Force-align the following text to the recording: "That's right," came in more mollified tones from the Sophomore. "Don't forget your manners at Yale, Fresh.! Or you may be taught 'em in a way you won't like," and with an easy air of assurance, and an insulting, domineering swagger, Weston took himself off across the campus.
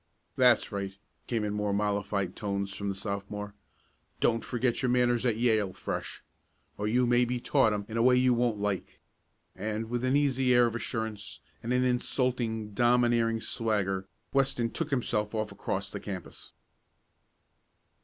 "That's 0.35 0.71
right," 0.71 0.97
came 1.27 1.43
in 1.43 1.53
more 1.53 1.73
mollified 1.73 2.35
tones 2.35 2.73
from 2.73 2.89
the 2.89 2.95
Sophomore. 2.95 3.53
"Don't 4.19 4.43
forget 4.43 4.81
your 4.81 4.89
manners 4.89 5.27
at 5.27 5.35
Yale, 5.35 5.73
Fresh.! 5.73 6.23
Or 6.79 6.87
you 6.87 7.05
may 7.05 7.23
be 7.23 7.39
taught 7.39 7.71
'em 7.71 7.85
in 7.87 7.97
a 7.97 8.01
way 8.01 8.15
you 8.15 8.33
won't 8.33 8.57
like," 8.57 8.99
and 9.55 9.91
with 9.91 10.03
an 10.03 10.15
easy 10.15 10.55
air 10.55 10.65
of 10.65 10.73
assurance, 10.73 11.39
and 11.61 11.71
an 11.71 11.83
insulting, 11.83 12.73
domineering 12.73 13.41
swagger, 13.41 14.07
Weston 14.33 14.71
took 14.71 14.89
himself 14.89 15.35
off 15.35 15.51
across 15.51 15.91
the 15.91 15.99
campus. 15.99 16.53